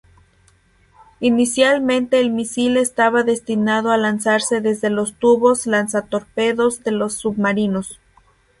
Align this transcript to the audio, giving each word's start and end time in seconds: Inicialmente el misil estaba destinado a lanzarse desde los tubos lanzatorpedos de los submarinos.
Inicialmente 1.19 2.19
el 2.19 2.31
misil 2.31 2.75
estaba 2.77 3.21
destinado 3.21 3.91
a 3.91 3.97
lanzarse 3.97 4.59
desde 4.59 4.89
los 4.89 5.13
tubos 5.13 5.67
lanzatorpedos 5.67 6.81
de 6.83 6.89
los 6.89 7.13
submarinos. 7.13 7.99